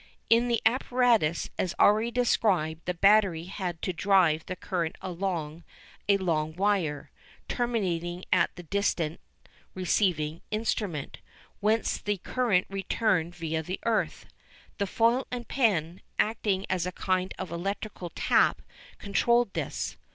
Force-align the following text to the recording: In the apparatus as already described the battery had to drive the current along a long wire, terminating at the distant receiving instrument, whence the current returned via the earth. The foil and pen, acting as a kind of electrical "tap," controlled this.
In 0.31 0.47
the 0.47 0.63
apparatus 0.65 1.51
as 1.59 1.75
already 1.79 2.09
described 2.09 2.85
the 2.85 2.95
battery 2.95 3.43
had 3.43 3.83
to 3.83 3.93
drive 3.93 4.43
the 4.47 4.55
current 4.55 4.95
along 4.99 5.63
a 6.09 6.17
long 6.17 6.55
wire, 6.55 7.11
terminating 7.47 8.25
at 8.33 8.49
the 8.55 8.63
distant 8.63 9.19
receiving 9.75 10.41
instrument, 10.49 11.19
whence 11.59 11.99
the 11.99 12.17
current 12.17 12.65
returned 12.67 13.35
via 13.35 13.61
the 13.61 13.79
earth. 13.85 14.25
The 14.79 14.87
foil 14.87 15.27
and 15.29 15.47
pen, 15.47 16.01
acting 16.17 16.65
as 16.67 16.87
a 16.87 16.91
kind 16.91 17.31
of 17.37 17.51
electrical 17.51 18.09
"tap," 18.15 18.63
controlled 18.97 19.53
this. 19.53 19.97